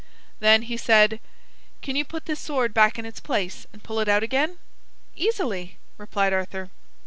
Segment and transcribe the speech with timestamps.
[0.39, 1.19] Then he said:
[1.83, 4.57] "Can you put this sword back in its place and pull it out again?"
[5.15, 6.71] "Easily," replied Arthur.